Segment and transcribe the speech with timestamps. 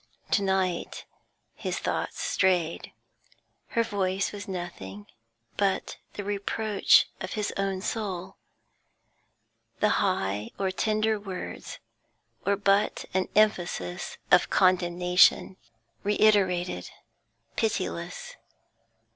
[0.31, 1.05] To night
[1.53, 2.91] his thoughts strayed;
[3.67, 5.05] her voice was nothing
[5.57, 8.37] but the reproach of his own soul;
[9.79, 11.77] the high or tender words
[12.45, 15.57] were but an emphasis of condemnation,
[16.03, 16.89] reiterated,
[17.55, 18.37] pitiless.